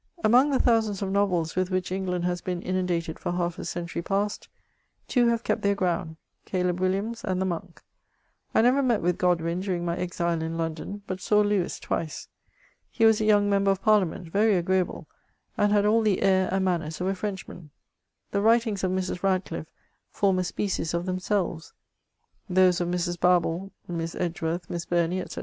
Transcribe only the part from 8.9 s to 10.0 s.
with Godwin during my